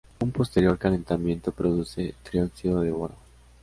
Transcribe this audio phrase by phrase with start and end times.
[0.19, 3.13] Un posterior calentamiento produce trióxido de boro.